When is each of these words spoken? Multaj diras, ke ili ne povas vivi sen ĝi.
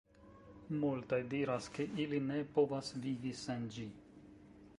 Multaj 0.83 1.19
diras, 1.33 1.67
ke 1.75 1.87
ili 2.07 2.23
ne 2.31 2.41
povas 2.57 2.91
vivi 3.05 3.37
sen 3.45 3.73
ĝi. 3.79 3.91